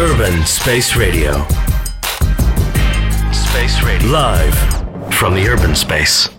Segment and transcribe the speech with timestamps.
[0.00, 1.46] Urban Space Radio.
[3.32, 4.10] Space Radio.
[4.10, 4.56] Live
[5.10, 6.30] from the Urban Space.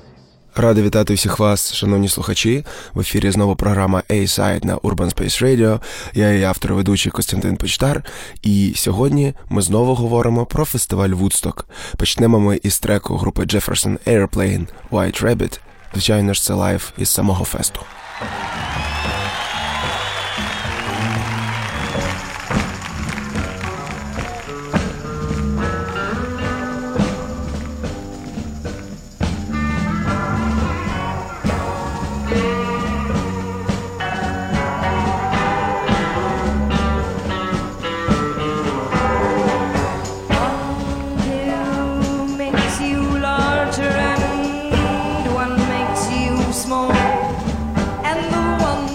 [0.56, 2.66] Радий вітати всіх вас, шановні слухачі.
[2.94, 5.82] В ефірі знову програма A-Side на Urban Space Radio.
[6.14, 8.04] Я її автор ведучий Костянтин Почтар.
[8.42, 11.68] І сьогодні ми знову говоримо про фестиваль Вудсток.
[11.98, 15.60] Почнемо ми із треку групи Jefferson Airplane White Rabbit.
[15.94, 17.80] Звичайно ж, це лайв із самого фесту.
[48.18, 48.95] and the one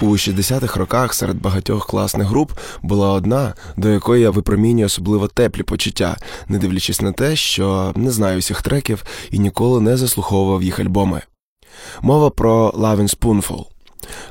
[0.00, 5.62] У 60-х роках серед багатьох класних груп була одна, до якої я випромінюю особливо теплі
[5.62, 6.16] почуття,
[6.48, 11.22] не дивлячись на те, що не знаю всіх треків і ніколи не заслуховував їх альбоми.
[12.02, 13.73] Мова про Love Spoonful.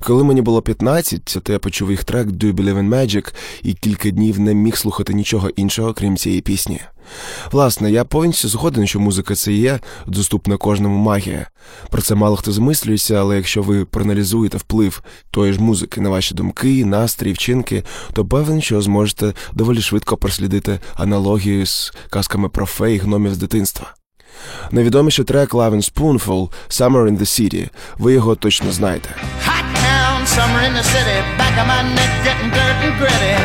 [0.02, 3.34] Коли мені було 15, то я почув їх трек «Do Believe in Magic»
[3.64, 6.82] і кілька днів не міг слухати нічого іншого, крім цієї пісні.
[7.52, 11.48] Власне, я повністю згоден, що музика це є доступна кожному магія.
[11.90, 16.36] Про це мало хто змислюється, але якщо ви проаналізуєте вплив тої ж музики на ваші
[16.36, 17.84] думки, настрій, вчинки,
[18.14, 23.94] то певен, що зможете доволі швидко прослідити аналогію з казками про фей гномів з дитинства.
[24.72, 27.70] Найвідоміший трек Lovin' Spoonful Summer in the City.
[27.98, 29.10] Ви його точно знаєте.
[29.48, 33.36] Hot town, summer in the city, back of my neck getting dirt and gritty.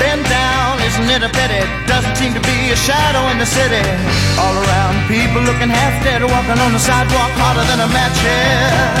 [0.00, 1.62] Bend down, isn't it a pity?
[1.92, 3.84] Doesn't seem to be a shadow in the city.
[4.42, 8.94] All around, people looking half dead, walking on the sidewalk harder than a match here.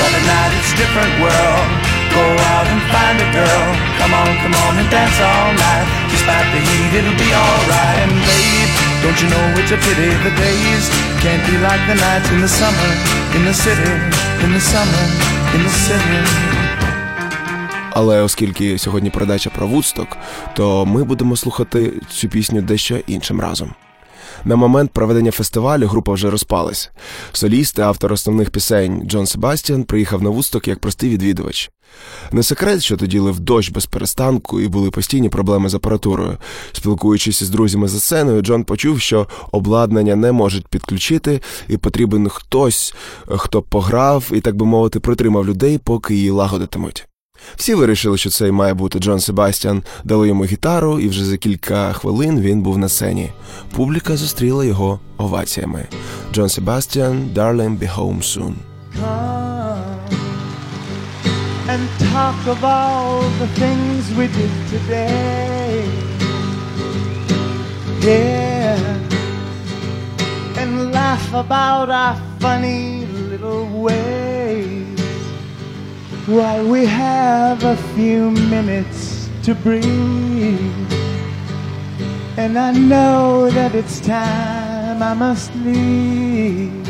[0.00, 1.68] But at night it's a different world.
[2.16, 2.24] Go
[2.54, 3.66] out and find a girl.
[3.98, 5.86] Come on, come on and dance all night.
[6.12, 7.98] Despite the heat, it'll be alright.
[8.04, 8.85] And babe.
[9.06, 10.84] Don't you know it's a pity the days
[11.22, 12.92] can't be like the nights in the summer
[13.36, 13.92] in the city,
[14.44, 15.04] in the summer,
[15.54, 16.20] in the city.
[17.90, 20.16] Але оскільки сьогодні передача про Вудсток,
[20.54, 23.74] то ми будемо слухати цю пісню дещо іншим разом.
[24.46, 26.90] На момент проведення фестивалю група вже розпалась.
[27.32, 31.70] Соліст автор основних пісень Джон Себастьян приїхав на Вудсток як простий відвідувач.
[32.32, 36.36] Не секрет, що тоді лив дощ без перестанку і були постійні проблеми з апаратурою.
[36.72, 42.94] Спілкуючись із друзями за сценою, Джон почув, що обладнання не можуть підключити, і потрібен хтось,
[43.28, 47.08] хто пограв і, так би мовити, притримав людей, поки її лагодитимуть.
[47.56, 51.92] Всі вирішили, що це має бути Джон Себастьян, дали йому гітару, і вже за кілька
[51.92, 53.30] хвилин він був на сцені.
[53.76, 55.86] Публіка зустріла його оваціями.
[56.32, 58.54] Джон Себастьян, Darling, be home soon.
[61.68, 65.84] and talk of all the things we did today.
[68.00, 68.78] Yeah,
[70.56, 74.25] and laugh about our funny little ways.
[76.26, 80.92] While we have a few minutes to breathe.
[82.36, 86.84] And I know that it's time I must leave.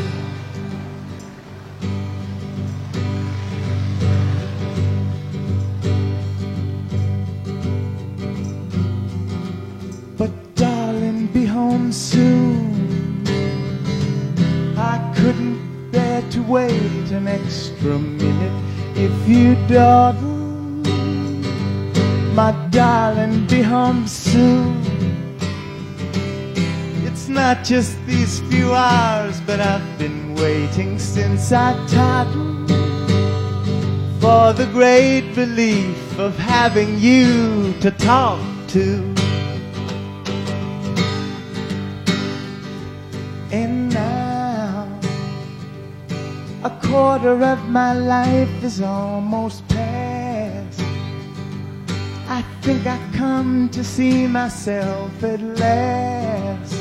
[10.17, 13.23] But darling, be home soon.
[14.75, 18.66] I couldn't bear to wait an extra minute
[18.97, 20.37] if you dawdle.
[22.33, 24.83] My darling, be home soon.
[27.05, 32.69] It's not just these few hours, but I've been waiting since I toddled
[34.21, 38.39] for the great relief of having you to talk
[38.69, 39.16] to.
[46.67, 50.81] A quarter of my life is almost past.
[52.27, 56.73] I think I've come to see myself at last.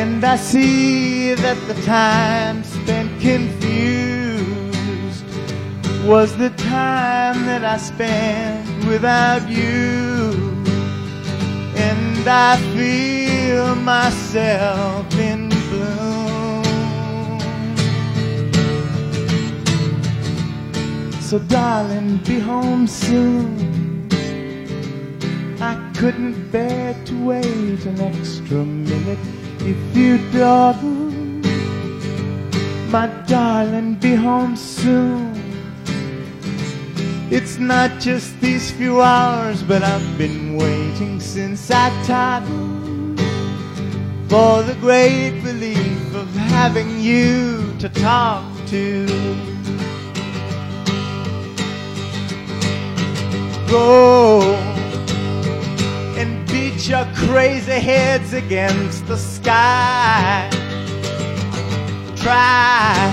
[0.00, 3.62] And I see that the time spent confused
[6.06, 6.50] was the
[6.82, 10.32] time that I spent without you.
[11.76, 15.41] And I feel myself in
[21.32, 24.06] So, darling, be home soon.
[25.62, 29.18] I couldn't bear to wait an extra minute
[29.60, 31.10] if you dawdle.
[32.90, 35.32] My darling, be home soon.
[37.30, 43.18] It's not just these few hours, but I've been waiting since I toddled
[44.28, 49.51] for the great relief of having you to talk to.
[53.72, 54.42] Go
[56.18, 60.50] and beat your crazy heads against the sky.
[62.16, 63.08] Try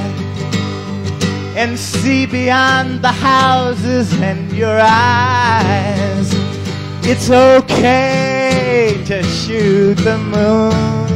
[1.55, 6.29] and see beyond the houses and your eyes.
[7.03, 11.07] It's okay to shoot the moon.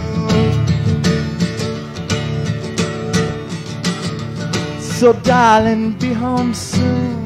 [4.80, 7.23] So, darling, be home soon.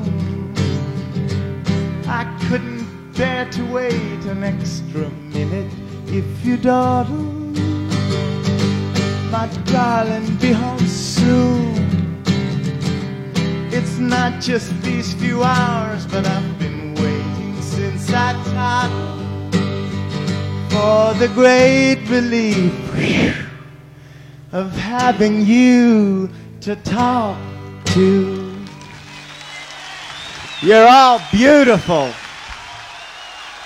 [3.18, 5.74] Couldn't to wait an extra minute
[6.06, 7.16] if you dawdle.
[9.32, 12.24] My darling, be home soon.
[13.72, 19.56] It's not just these few hours, but I've been waiting since I toddled
[20.70, 23.50] for the great relief
[24.52, 26.30] of having you
[26.62, 27.40] to talk
[27.96, 28.56] to.
[30.62, 32.14] You're all beautiful.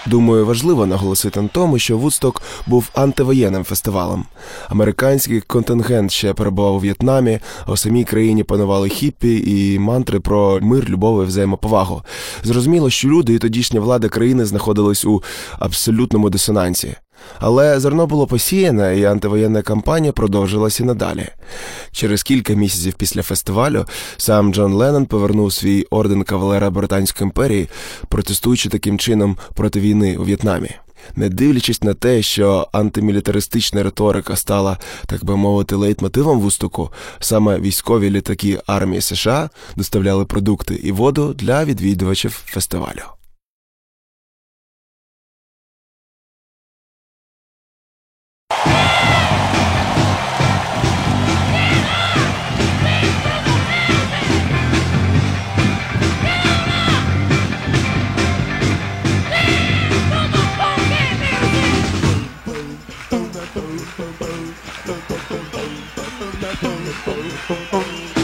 [0.05, 4.25] Думаю, важливо наголосити на тому, що Вудсток був антивоєнним фестивалем.
[4.69, 10.59] Американський контингент ще перебував у В'єтнамі, а у самій країні панували хіппі і мантри про
[10.61, 12.01] мир, любов і взаємоповагу.
[12.43, 15.23] Зрозуміло, що люди і тодішня влада країни знаходились у
[15.59, 16.95] абсолютному дисонансі.
[17.39, 21.27] Але зерно було посіяне, і антивоєнна кампанія продовжилася надалі.
[21.91, 23.85] Через кілька місяців після фестивалю
[24.17, 27.69] сам Джон Леннон повернув свій орден кавалера Британської імперії,
[28.07, 30.69] протестуючи таким чином проти війни у В'єтнамі.
[31.15, 38.09] Не дивлячись на те, що антимілітаристична риторика стала, так би мовити, лейтмотивом вустуку, саме військові
[38.09, 43.20] літаки армії США доставляли продукти і воду для відвідувачів фестивалю.
[66.59, 68.20] Hey,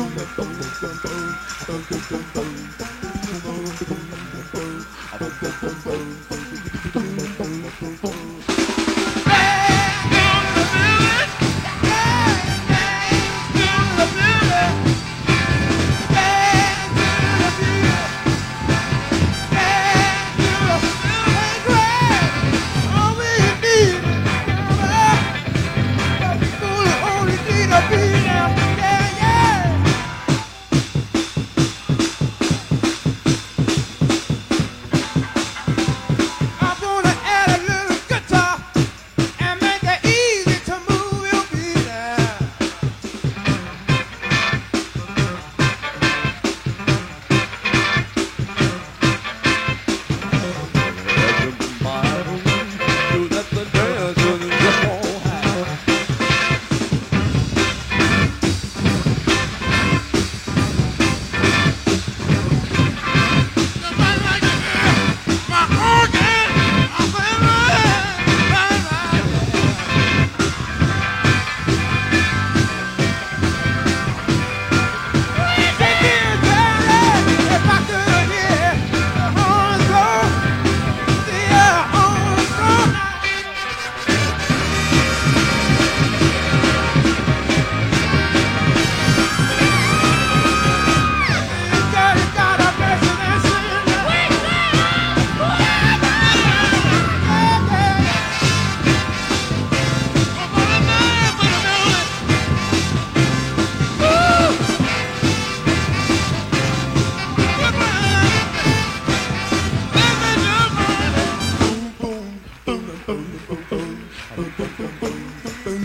[0.00, 0.04] I
[5.18, 5.42] don't
[5.86, 6.17] know.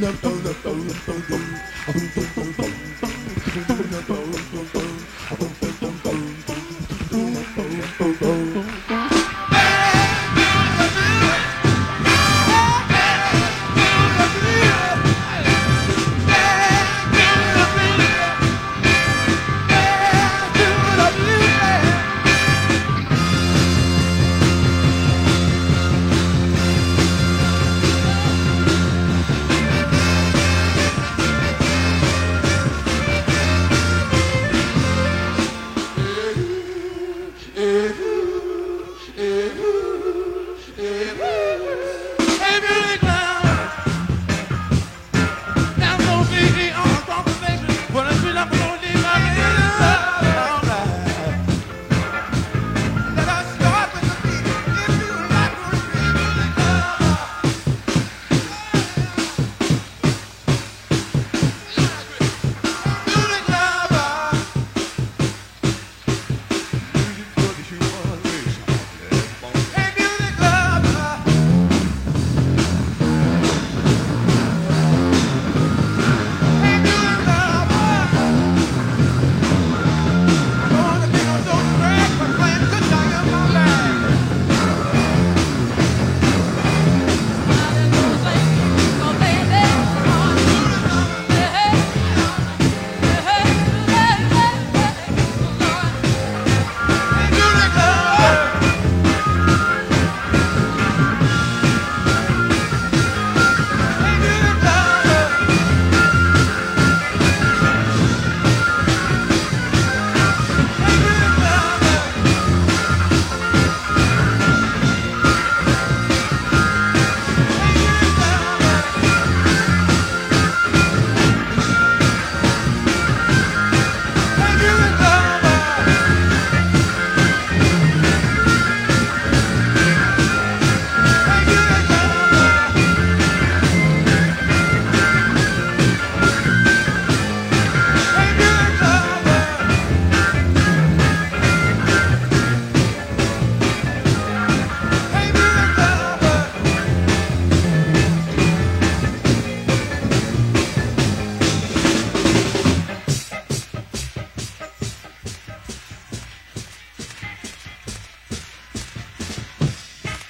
[0.03, 0.32] no, no.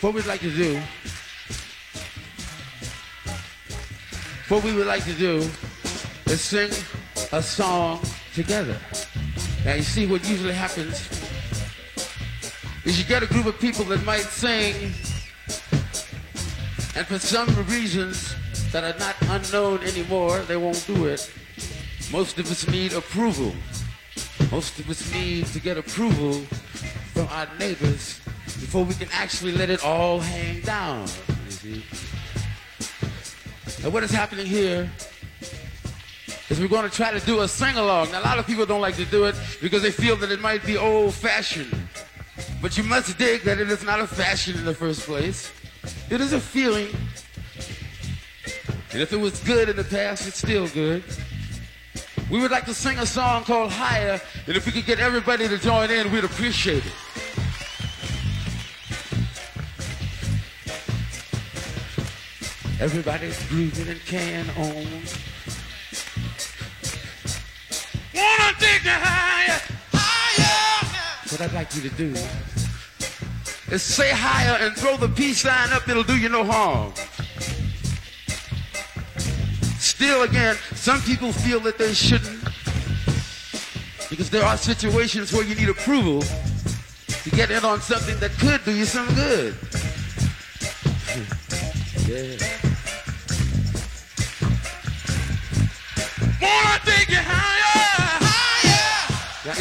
[0.04, 0.78] What we'd like to do,
[4.50, 5.38] what we would like to do
[6.26, 6.70] is sing
[7.32, 8.02] a song
[8.34, 8.78] together.
[9.64, 11.10] Now you see what usually happens
[12.84, 14.76] is you get a group of people that might sing
[16.98, 18.36] and for some reasons
[18.74, 21.32] that are not unknown anymore, they won't do it.
[22.12, 23.54] Most of us need approval.
[24.52, 26.34] Most of us need to get approval
[27.14, 28.20] from our neighbors
[28.74, 31.08] before we can actually let it all hang down.
[33.84, 34.90] And what is happening here
[36.50, 38.10] is we're going to try to do a sing along.
[38.10, 40.42] Now, a lot of people don't like to do it because they feel that it
[40.42, 41.72] might be old fashioned.
[42.64, 45.52] But you must dig that it is not a fashion in the first place.
[46.10, 46.90] It is a feeling.
[48.92, 51.04] And if it was good in the past, it's still good.
[52.32, 55.48] We would like to sing a song called Higher, and if we could get everybody
[55.48, 57.13] to join in, we'd appreciate it.
[62.84, 64.86] Everybody's grooving and can on.
[68.14, 69.62] Wanna you higher,
[69.94, 70.86] higher.
[71.30, 72.14] What I'd like you to do
[73.72, 75.88] is say higher and throw the peace sign up.
[75.88, 76.92] It'll do you no harm.
[79.80, 82.44] Still, again, some people feel that they shouldn't
[84.10, 88.62] because there are situations where you need approval to get in on something that could
[88.66, 89.56] do you some good.
[92.44, 92.53] yeah.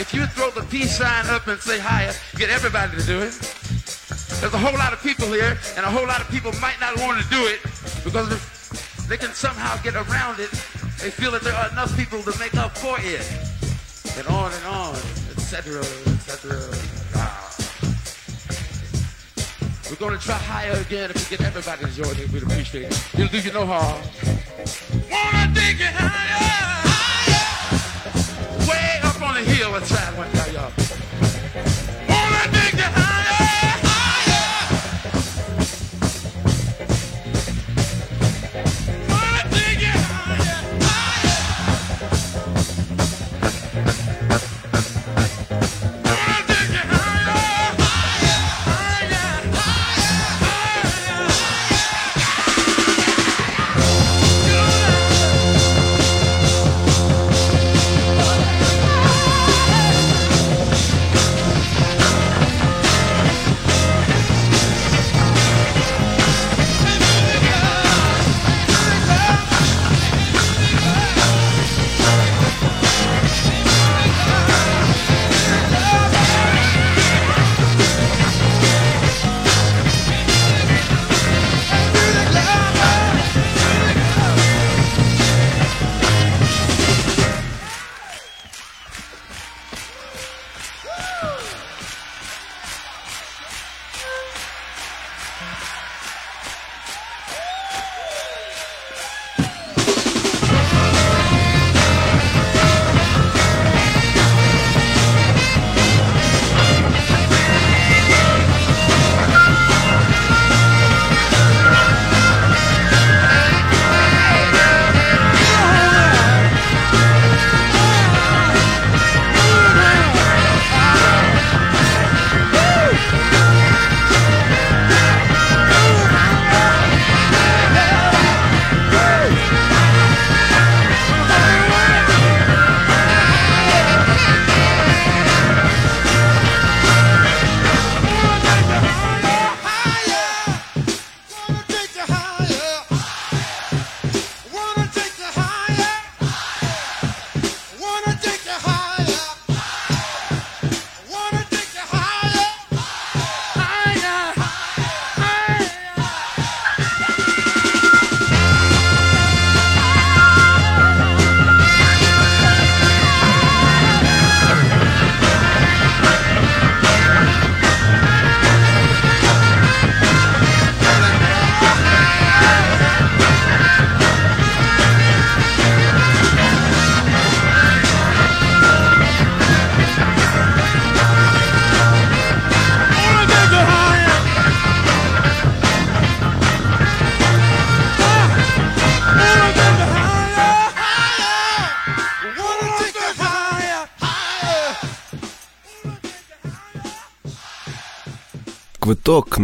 [0.03, 3.39] If you throw the peace sign up and say higher, get everybody to do it.
[4.43, 6.99] There's a whole lot of people here, and a whole lot of people might not
[6.99, 7.63] want to do it
[8.03, 10.51] because if they can somehow get around it,
[10.99, 13.23] they feel that there are enough people to make up for it.
[14.19, 14.97] And on and on,
[15.39, 16.59] etc., etc.
[17.15, 17.55] Ah.
[19.89, 21.11] We're going to try higher again.
[21.11, 23.15] If we get everybody to join in, we'd appreciate it.
[23.15, 24.03] It'll do you no harm.
[25.07, 26.32] Wanna take it higher,
[29.73, 30.92] let's try one time, y'all.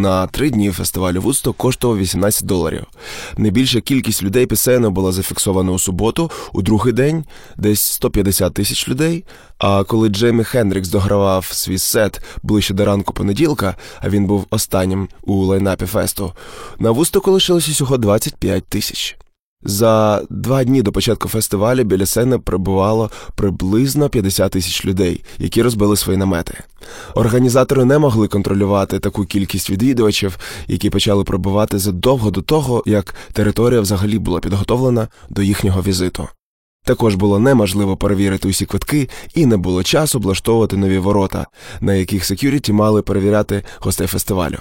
[0.01, 2.87] На три дні фестивалю Вудсток коштував 18 доларів.
[3.37, 7.25] Найбільша кількість людей пісенно була зафіксована у суботу, у другий день
[7.57, 9.25] десь 150 тисяч людей.
[9.59, 15.09] А коли Джеймі Хендрікс догравав свій сет ближче до ранку понеділка, а він був останнім
[15.23, 16.33] у лайнапі фесту,
[16.79, 19.17] на Вустоку лишилося всього 25 тисяч.
[19.63, 25.97] За два дні до початку фестивалю біля сцени прибувало приблизно 50 тисяч людей, які розбили
[25.97, 26.55] свої намети.
[27.15, 33.81] Організатори не могли контролювати таку кількість відвідувачів, які почали прибувати задовго до того, як територія
[33.81, 36.29] взагалі була підготовлена до їхнього візиту.
[36.85, 41.47] Також було неможливо перевірити усі квитки і не було часу облаштовувати нові ворота,
[41.81, 44.59] на яких секюріті мали перевіряти гостей фестивалю.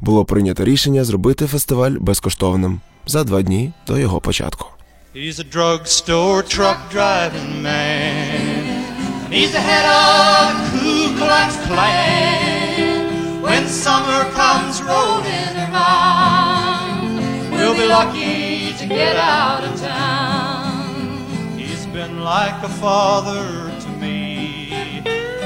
[0.00, 4.67] Було прийнято рішення зробити фестиваль безкоштовним за два дні до його початку.
[5.13, 8.81] He's a drugstore truck driving man.
[9.25, 13.41] And he's the head of the Ku Klux Klan.
[13.45, 17.19] When summer comes rolling around,
[17.51, 21.57] we'll be lucky to get out of town.
[21.57, 23.45] He's been like a father
[23.83, 24.13] to me.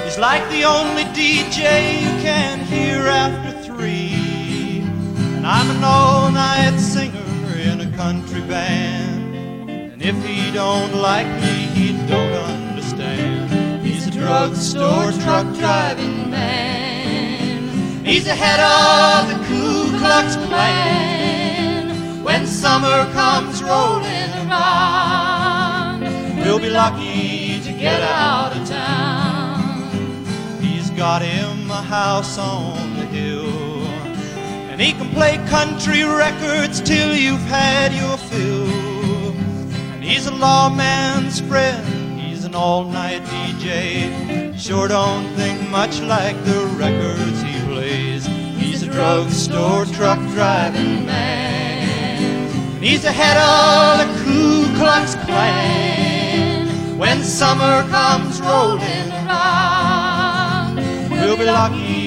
[0.03, 1.61] He's like the only DJ
[2.05, 4.83] you can hear after three.
[5.35, 7.25] And I'm an all-night singer
[7.60, 9.70] in a country band.
[9.70, 13.84] And if he don't like me, he don't understand.
[13.84, 18.04] He's a drugstore truck driving man.
[18.04, 22.24] He's the head of the Ku Klux Klan.
[22.24, 26.02] When summer comes rolling around,
[26.36, 29.90] we'll be lucky to get out of town.
[30.60, 33.69] He's got him a house on the hill.
[34.80, 38.66] And he can play country records till you've had your fill.
[39.92, 44.58] And he's a lawman's friend, he's an all-night DJ.
[44.58, 48.24] Sure don't think much like the records he plays.
[48.56, 52.48] He's a drugstore truck driving man.
[52.76, 56.96] And he's the head of the Ku Klux Klan.
[56.96, 60.76] When summer comes rolling around,
[61.10, 61.99] we'll be lucky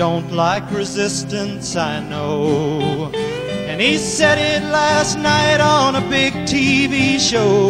[0.00, 3.10] don't like resistance, I know.
[3.68, 7.68] And he said it last night on a big TV show.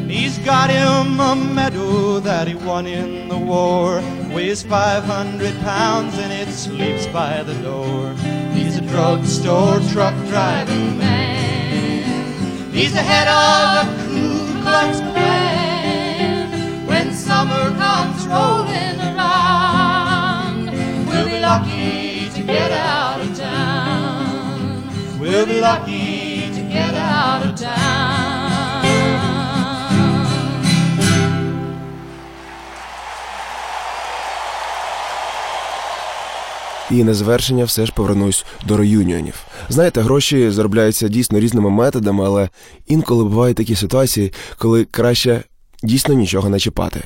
[0.00, 4.02] And he's got him a medal that he won in the war.
[4.34, 8.12] Weighs 500 pounds and it sleeps by the door.
[8.52, 12.72] He's a drugstore truck driving man.
[12.72, 16.84] He's the head of the Ku Klux Klan.
[16.84, 19.25] When summer comes rolling around,
[21.46, 24.82] lucky to get out of town.
[25.20, 28.16] We'll be lucky to get out of town.
[36.90, 39.46] І на завершення все ж повернусь до реюніонів.
[39.68, 42.48] Знаєте, гроші заробляються дійсно різними методами, але
[42.86, 45.42] інколи бувають такі ситуації, коли краще
[45.86, 47.02] дійсно нічого не чіпати.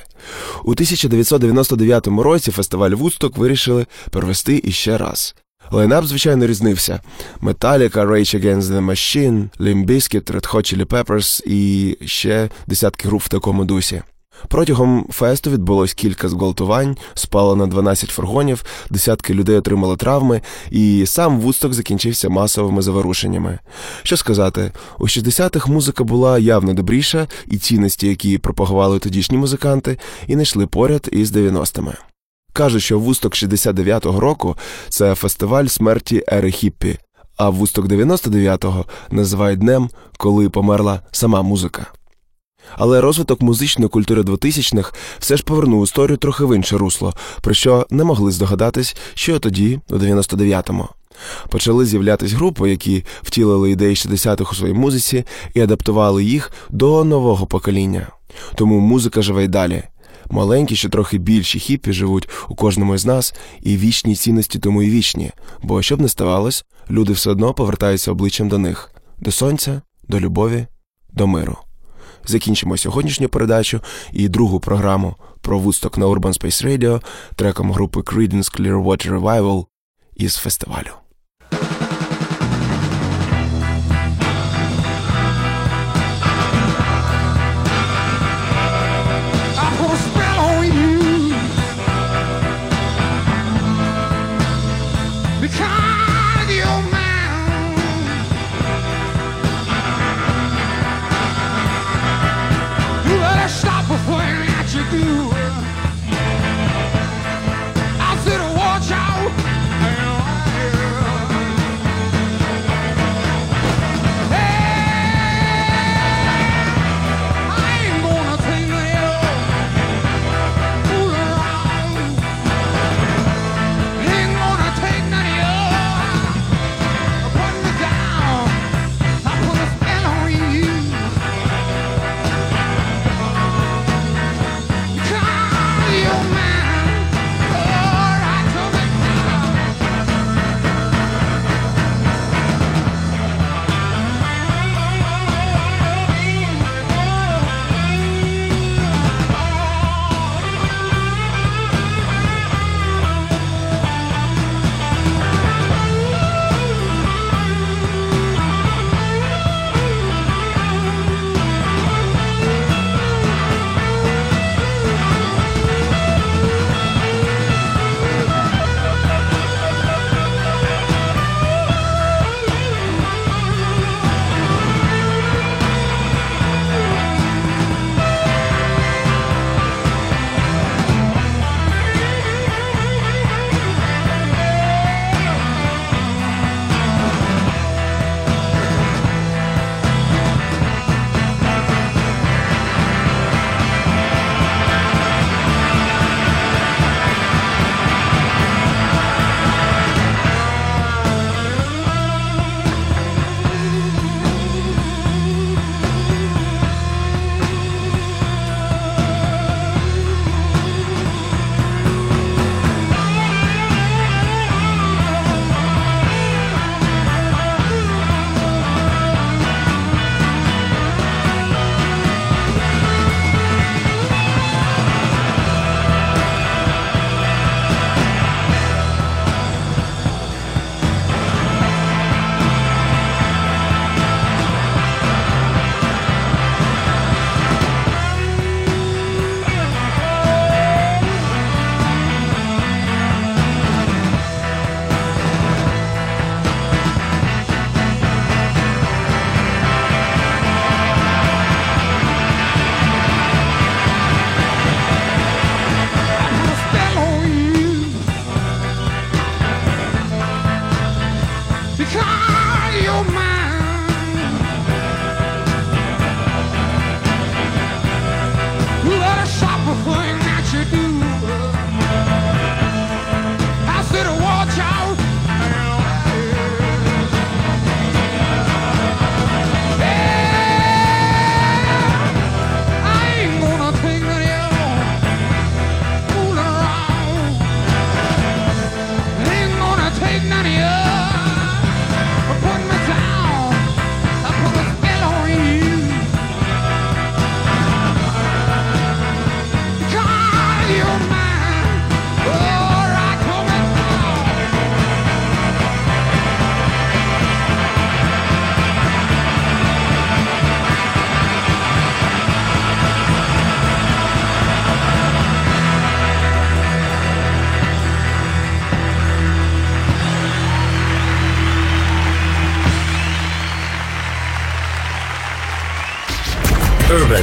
[0.65, 5.35] У 1999 році фестиваль Вудсток вирішили провести іще раз.
[5.71, 7.01] Лайнап, звичайно, різнився:
[7.43, 13.23] Metallica, Rage Against the Machine, Limp Bizkit, Red Hot Chili Peppers і ще десятки груп
[13.23, 14.03] в такому дусі.
[14.49, 21.41] Протягом фесту відбулось кілька зґвалтувань, спало на 12 фургонів, десятки людей отримали травми, і сам
[21.41, 23.59] Вудсток закінчився масовими заворушеннями.
[24.03, 30.37] Що сказати, у 60-х музика була явно добріша, і цінності, які пропагували тодішні музиканти, і
[30.37, 31.95] не йшли поряд із 90-ми.
[32.53, 34.57] Кажуть, що Вусток 69-го року
[34.89, 36.99] це фестиваль смерті ери Хіппі,
[37.37, 41.87] а Вусток 99-го називають днем, коли померла сама музика.
[42.77, 47.87] Але розвиток музичної культури 2000-х все ж повернув історію трохи в інше русло, про що
[47.91, 50.89] не могли здогадатись, що тоді, у 99-му.
[51.49, 57.47] Почали з'являтись групи, які втілили ідеї 60-х у своїй музиці і адаптували їх до нового
[57.47, 58.07] покоління.
[58.55, 59.83] Тому музика живе й далі.
[60.31, 64.91] Маленькі, ще трохи більші хіппі живуть у кожному із нас, і вічні цінності тому і
[64.91, 65.31] вічні,
[65.63, 70.67] бо щоб не ставалось, люди все одно повертаються обличчям до них, до сонця, до любові,
[71.13, 71.57] до миру.
[72.27, 73.81] Закінчимо сьогоднішню передачу
[74.13, 77.03] і другу програму про вусток на Urban Space Radio
[77.37, 79.67] треком групи Creedence Clearwater Revival
[80.17, 80.91] із фестивалю.